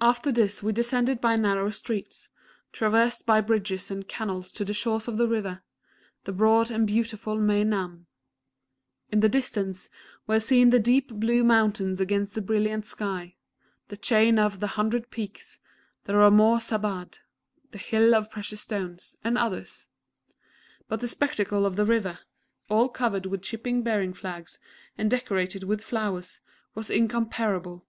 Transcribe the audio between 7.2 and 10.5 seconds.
Mei nam. In the distance were